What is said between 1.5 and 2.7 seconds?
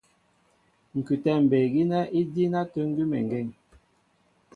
gínɛ́ i díín